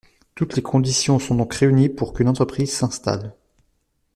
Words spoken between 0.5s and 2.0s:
les conditions sont donc réunies